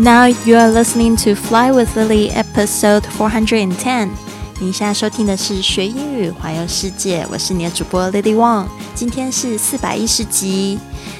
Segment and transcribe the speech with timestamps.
[0.00, 4.08] Now you are listening to Fly with Lily, episode four hundred and ten.
[4.58, 8.64] 你现在收听的是学英语环游世界，我是你的主播 Lily Wong。
[8.94, 10.78] 今天是四百一十集，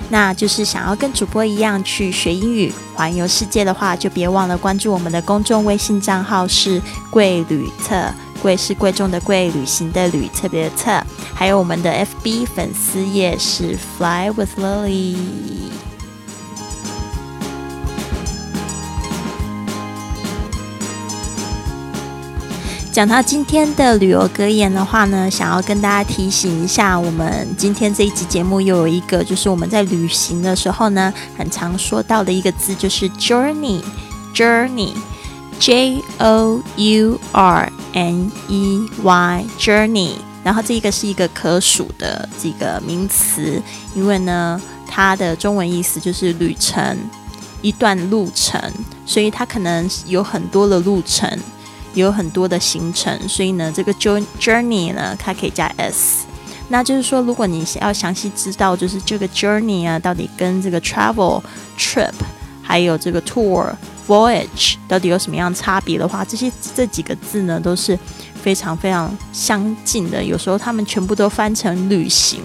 [0.09, 8.11] 那就是想要跟主播一样去学英语环游世界的话，就别忘了关注我们的公众微信账号是贵旅特，
[8.41, 11.05] 贵是贵重的贵，旅行的旅，特别的特，
[11.35, 11.93] 还有我们的
[12.25, 15.17] FB 粉丝页是 Fly with Lily。
[22.93, 40.15] 讲到今天的旅游格言的话呢，想要跟大家提醒一下，我们今天这一集节目又有一个，就是我们在旅行的时候呢，很常说到的一个字，就是 journey，journey，J O U R N E Y，journey。
[40.43, 43.63] 然后这一个是一个可数的这个名词，
[43.95, 46.99] 因为呢，它的中文意思就是旅程，
[47.63, 48.61] 一段路程，
[49.07, 51.39] 所以它可能有很多的路程。
[51.95, 56.25] 有很多的行程，所以呢，这个 journey 呢，它可以加 s。
[56.69, 61.43] 那就是说，如果你要详细知道，就是这个 journey 啊，到底跟这个 travel
[61.77, 62.13] trip
[62.63, 63.67] 还有这个 tour
[64.07, 67.99] voyage 到底有什么样差别的话，这些这几个字呢，都是
[68.41, 70.23] 非常非常相近的。
[70.23, 72.41] 有时候他们全部都翻成旅行，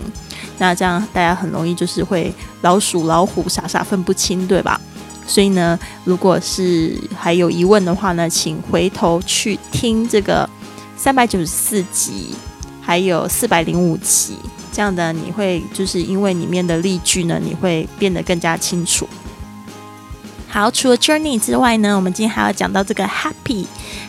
[0.57, 4.81] 那这样大家很容易就是会老鼠老虎傻傻分不清，对吧？
[5.27, 10.49] 所以呢，如果是还有疑问的话呢，请回头去听这个
[10.95, 12.35] 三百九十四集，
[12.81, 14.37] 还有四百零五集，
[14.71, 19.07] 这样的你会就是因为里面的例句呢，你会变得更加清楚。
[20.47, 23.65] 好，除了 journey 之外呢，我们今天还要讲到这个 happy。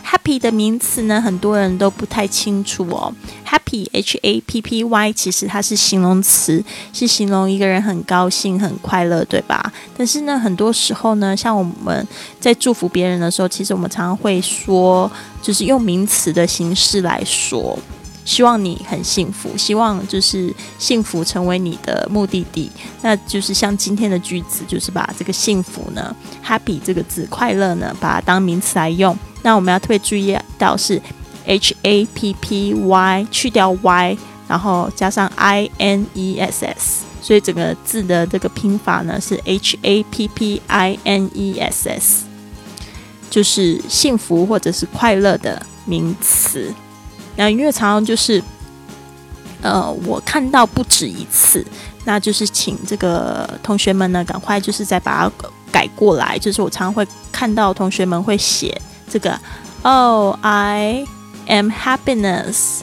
[0.09, 3.13] Happy 的名词呢，很多人都不太清楚哦。
[3.45, 6.63] happy h a p p y 其实它是形容词，
[6.93, 9.71] 是形容一个人很高兴、很快乐，对吧？
[9.97, 12.07] 但是呢，很多时候呢，像我们
[12.39, 17.77] 在祝福别人的时候，其实我们常常会说，就是用名词的形式来说。
[18.23, 22.69] 希望你很幸福，希望就是幸福成为你的目的地。
[23.01, 26.13] 那就是像今天的句子，就是把这个幸福呢
[26.45, 29.17] ，happy 这个字，快乐呢，把它当名词来用。
[29.47, 31.01] 那我们要特别注意到是
[31.45, 40.27] h a p p y 去掉 y，然后加上 i n e s s，所以整个字的这个拼法呢是 h a p
[40.27, 42.25] p i n e s s，
[43.29, 46.73] 就是幸福或者是快乐的名词。
[47.37, 48.43] 那因为常常就是，
[49.61, 51.65] 呃，我看到不止一次，
[52.03, 55.31] 那就是请这个同学们呢，赶快就是再把它
[55.71, 56.37] 改过来。
[56.37, 59.39] 就是我常常会看到同学们会写这个
[59.83, 61.05] ，Oh, I
[61.47, 62.81] am happiness,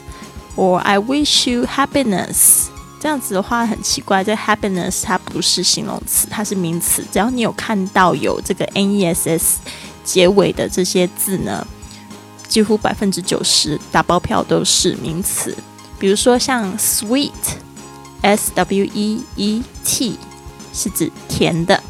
[0.55, 2.67] or I wish you happiness。
[2.99, 7.05] 这样子的话很奇怪，这 happiness 它不是形容词，它是名词。
[7.11, 9.59] 只要你有看到有这个 n e s s
[10.03, 11.65] 结尾的这些字呢。
[12.47, 15.53] 几乎百分之九十打包票都是名词，
[15.99, 20.17] 比如说像 sweet，s w e e t
[20.71, 21.83] 是指甜的。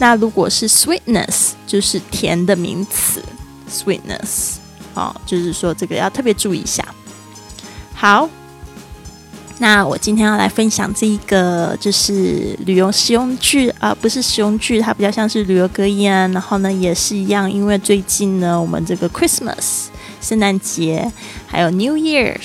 [0.00, 3.22] 那如果是 sweetness，就是甜的名词
[3.70, 4.56] ，sweetness，
[4.94, 6.84] 哦，就是说这个要特别注意一下。
[7.94, 8.28] 好。
[9.62, 16.32] 那我今天要来分享这一个就是旅游实用句啊，不是实用句，它比较像是旅游格言。
[16.32, 19.88] 然后呢，也是一样，因为最近呢，我们这个 Christmas
[20.22, 21.12] 圣诞节，
[21.46, 22.38] 还有 New Year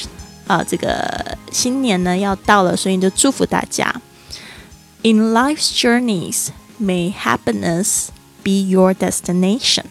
[0.46, 4.02] 啊，这个新年呢要到了，所以就祝福大家。
[5.04, 6.48] In life's journeys,
[6.80, 8.10] may happiness
[8.44, 9.86] be your destination.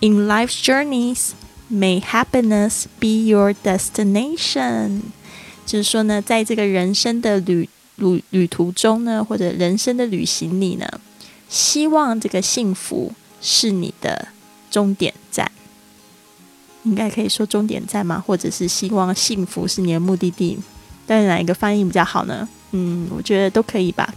[0.00, 1.32] In life's journeys,
[1.70, 5.02] may happiness be your destination.
[5.66, 10.88] 就是说呢，在这个人生的旅旅旅途中呢，或者人生的旅行里呢，
[11.48, 14.28] 希望这个幸福是你的
[14.70, 15.50] 终点站。
[16.84, 18.22] 应该可以说终点站吗？
[18.24, 20.58] 或者是希望幸福是你的目的地？
[21.06, 22.48] 但是哪一个翻译比较好呢？
[22.70, 24.14] 嗯，我觉得都可以吧。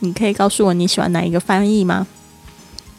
[0.00, 2.06] 你可以告诉我你喜欢哪一个翻译吗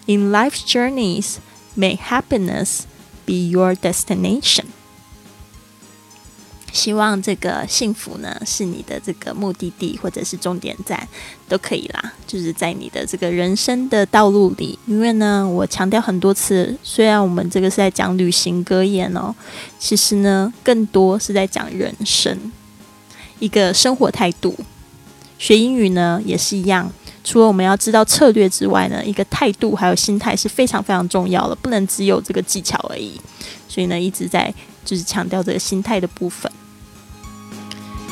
[0.08, 1.36] ？In life's journeys,
[1.78, 2.82] may happiness
[3.26, 4.66] be your destination.
[6.74, 11.08] 希望这个幸福呢是你的这个目的地或者是终点站
[11.48, 14.78] 都可以啦，就是在你的这个人生的道路里。
[14.86, 19.34] 因为呢，我强调很多次，虽然我们这个是在讲旅行格言哦，
[19.80, 22.52] 其实呢，更多是在讲人生
[23.40, 24.56] 一个生活态度。
[25.38, 26.92] 学英语呢也是一样，
[27.24, 33.20] 除了我们要知道策略之外呢，一个态度还有心态是非常非常重要的，不能只有这个技巧而已。
[33.68, 34.54] 所以呢，一直在
[34.84, 36.52] 就是强调这个心态的部分。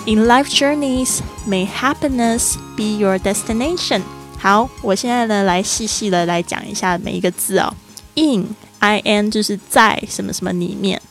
[0.05, 4.01] In life journeys, may happiness be your destination.
[4.37, 7.73] 好，我现在呢来细细的来讲一下每一个字哦。
[8.13, 11.01] In I N 就是在什么什么里面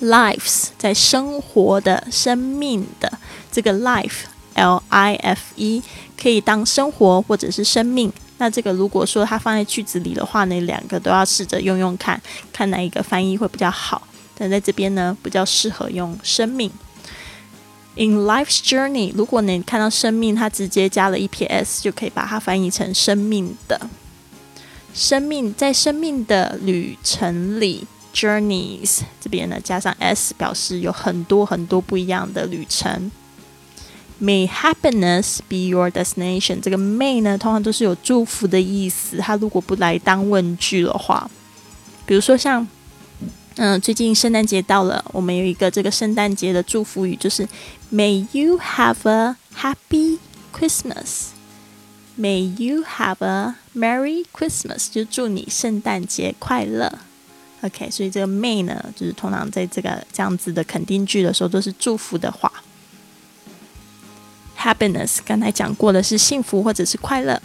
[0.00, 3.12] ，lives 在生活的生命的
[3.52, 4.22] 这个 life
[4.54, 5.82] L I F E
[6.20, 8.12] 可以当生活或者是生命。
[8.38, 12.20] 那这个如果说它放在句子里的话呢，两个都要试着用用看，
[12.52, 14.06] 看哪一个翻译会比较好。
[14.36, 16.70] 但在这边呢，比较适合用生命。
[17.94, 23.88] In life's journey，如果你看到生命，它直接加了一撇 s，就可以把它翻译成生命的。
[24.94, 33.10] 生命在生命的旅程里，journeys 这边呢加上 s，表示有很多很多不一样的旅程。
[34.22, 36.60] May happiness be your destination。
[36.60, 39.16] 这个 may 呢，通常都是有祝福的意思。
[39.16, 41.28] 它如果不来当问句的话，
[42.06, 42.64] 比如说像，
[43.56, 47.48] 嗯，最近圣诞节到了，我们有一个这个圣诞节的祝福语，就是
[47.92, 50.18] May you have a happy
[50.56, 51.30] Christmas。
[52.16, 54.86] May you have a Merry Christmas。
[54.88, 57.00] 就祝你圣诞节快乐。
[57.62, 62.52] OK，所以这个 May 呢，就是通常在这个这样子的肯定句的时候，都是祝福的话。
[64.62, 67.42] Happiness，刚才讲过的是幸福或者是快乐。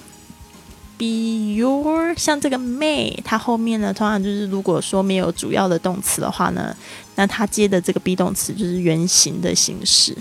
[1.00, 6.76] Be your，像这个 may，它后面呢，通常就是如果说没有主要的动词的话呢，
[7.16, 10.16] 那它接的这个 be 动词就是原形的形式。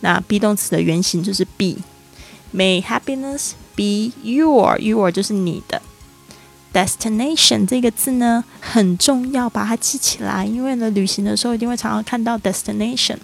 [0.00, 1.76] 那 be 动词的原形就是 be。
[2.52, 5.80] May happiness be your，your 就是你的。
[6.72, 13.18] Destination 这个字呢很重要，把它记起来，因为呢旅行的时候一定会常常看到 destination。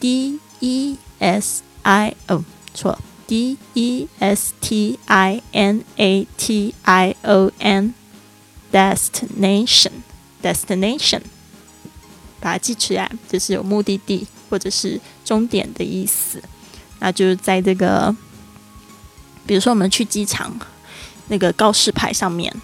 [0.00, 2.44] D E S I 哦
[2.74, 7.94] 错，D E S T I N A T I O N
[8.72, 9.92] destination
[10.42, 11.22] destination，
[12.40, 16.42] 把它记起来，就是有目的地或者是终点的意思。
[16.98, 18.14] 那就是在这个，
[19.46, 20.58] 比如说我们去机场
[21.28, 22.54] 那个告示牌上面，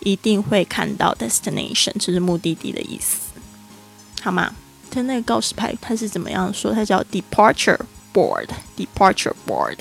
[0.00, 3.18] 一定会看到 destination，就是目的地的意思，
[4.22, 4.54] 好吗？
[4.90, 6.72] 它那个告示牌它是怎么样说？
[6.72, 7.78] 它叫 departure。
[8.12, 9.76] Board departure board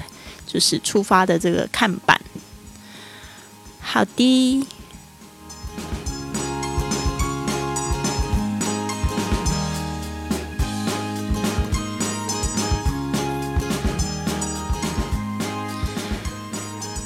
[0.45, 2.19] 就是出发的这个看板。
[3.79, 4.67] 好的。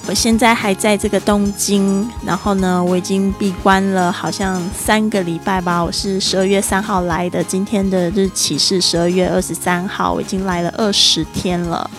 [0.07, 5.83] 我现在还在这个东京，然后呢，我已经闭关了，好像三个礼拜吧。
[5.83, 11.89] 我是十二月三号来的，今天的日期是十二月二十三号，我已经来了二十天了。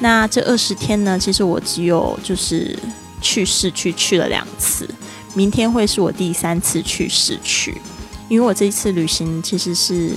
[0.00, 2.78] 那这二十天呢，其实我只有就是
[3.22, 4.86] 去市区去了两次，
[5.32, 7.80] 明天会是我第三次去市区，
[8.28, 10.12] 因为我这一次旅行其实是。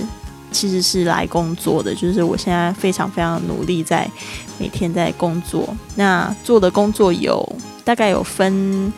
[0.52, 4.08] 其实是来工作的，就是我现在非常非常努力，在
[4.58, 5.74] 每天在工作。
[5.96, 8.92] 那做的工作有大概有分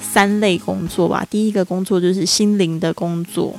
[0.00, 1.24] 三类工作吧。
[1.30, 3.54] 第一个工作就是心灵的工作，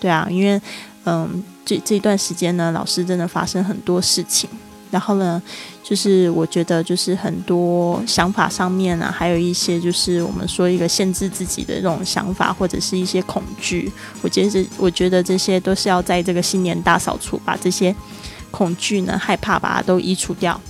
[0.00, 0.60] 对啊，因为
[1.04, 4.50] 嗯，这这一段时间呢，老师真的发生很多事情。
[4.90, 5.40] 然后呢，
[5.82, 13.90] 就是我觉得就是很多想法上面啊，还有一些就是我们说一个限制自己的这种想法，或者是一些恐惧。
[14.20, 17.94] 我觉得，我觉得这些都是要在这个新年大扫除，把这些
[18.50, 20.60] 恐惧呢、害怕把它都移除掉。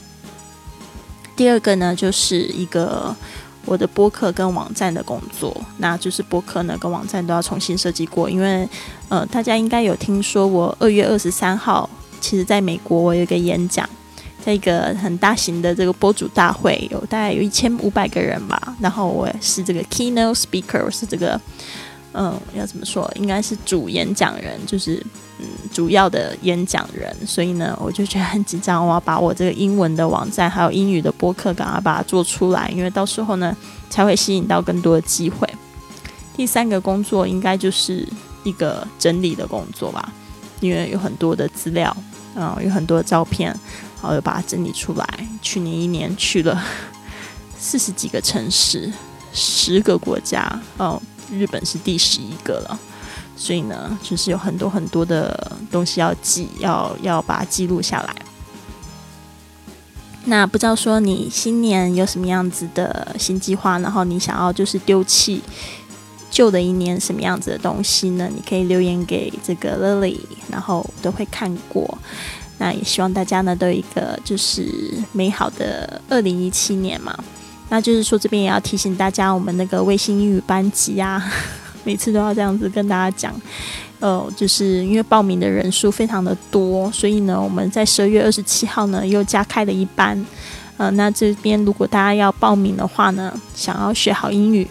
[1.34, 3.16] 第二个呢，就是一个
[3.64, 8.68] 我的播客跟网站的工作，那就是播客呢跟网站都要重新设计过，因为
[9.08, 11.88] 呃，大家应该有听说我二月二十三号，
[12.20, 13.88] 其实在美国我有一个演讲。
[14.44, 18.76] 在一个很大型的这个播主大会，有大概有一千五百个人吧。
[18.80, 21.40] 然后我是这个 keynote speaker，是这个
[22.12, 23.10] 嗯，要怎么说？
[23.14, 25.04] 应该是主演讲人，就是
[25.38, 27.14] 嗯，主要的演讲人。
[27.26, 33.56] 所以呢，我就觉得很紧张，我要把我这个英文的网站还有英语的播客，赶快把它做出来，因为到时候呢，
[33.88, 35.48] 才会吸引到更多的机会。
[36.36, 38.06] 第三个工作应该就是
[38.42, 40.12] 一个整理的工作吧，
[40.60, 41.94] 因为有很多的资料，
[42.34, 43.54] 嗯，有很多照片。
[44.02, 45.28] 然后又把它整理出来。
[45.42, 46.58] 去年一年去了
[47.58, 48.90] 四十几个城市，
[49.30, 50.98] 十个国家，哦，
[51.30, 52.80] 日本是第十一个了。
[53.36, 58.16] 所以呢，就是有很多很多的东西要记，要要把它记录下来。
[60.24, 63.78] 那不知道说你新年有什么样子的新计划？
[63.80, 65.42] 然后你想要就是丢弃
[66.30, 68.30] 旧的一年什么样子的东西呢？
[68.34, 70.18] 你可以留言给这个 Lily，
[70.50, 71.98] 然后都会看过。
[72.58, 74.68] 那也希望大家呢都有一个就是
[75.12, 77.18] 美好的二零一七年嘛。
[77.70, 81.22] 那就是说这边也要提醒大家，我们那个卫星英语班级啊，
[81.84, 83.32] 每次都要这样子跟大家讲，
[84.00, 90.26] 呃，就是因为报名的人数非常的多，所以呢，我们在十二月二十七号呢又加开了一班，
[90.76, 94.66] 呃，那这边如果大家要报名的话呢，想要学好英语，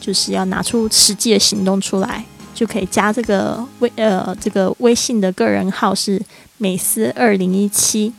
[0.00, 6.20] 就是要拿出实际的行动出来，就可以加这个微呃这个微信的个人号是
[6.58, 8.12] 美思二零一七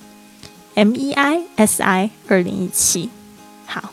[0.76, 3.10] ，M E I S I 二零一七。
[3.66, 3.92] 好，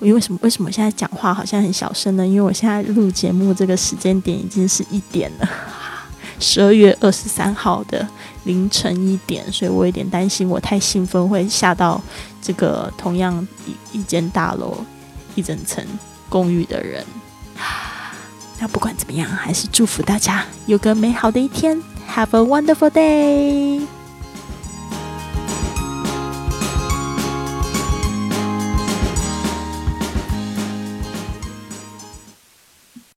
[0.00, 0.38] 因为什么？
[0.42, 2.26] 为什么现在讲话好像很小声呢？
[2.26, 5.48] 因为我现在录节目这个时间点已经是一点了，
[6.40, 8.06] 十二月二十三号的
[8.44, 12.00] 凌晨一点，所以我有点担心，我太兴奋会吓到。
[12.46, 14.76] 这个同样一一间大楼
[15.34, 15.82] 一整层
[16.28, 17.02] 公寓的人，
[18.68, 21.80] 不管怎么样，还是祝福大家有个美好的一天
[22.10, 23.86] ，Have a wonderful day。